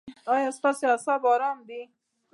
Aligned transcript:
ایا 0.33 0.49
ستاسو 0.57 0.83
اعصاب 0.91 1.21
ارام 1.33 1.57
دي؟ 1.67 1.81